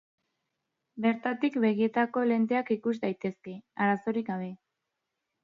Bertatik 1.05 1.57
begietako 1.65 2.23
lenteak 2.31 2.73
ikus 2.77 2.95
daitezke, 3.05 3.55
arazorik 3.87 4.33
gabe. 4.33 4.51